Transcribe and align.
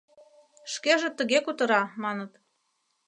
Шкеже 0.73 1.09
тыге 1.17 1.39
кутыра, 1.45 1.81
маныт. 2.03 2.31